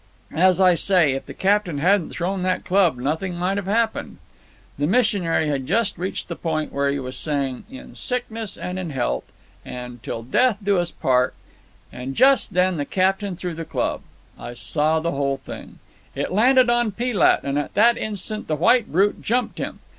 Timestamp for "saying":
7.15-7.65